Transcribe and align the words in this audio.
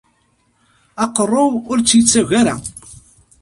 Aqerru-w 1.03 1.53
ur 1.71 1.79
tt-ittagi 1.79 2.33
ara. 2.39 2.55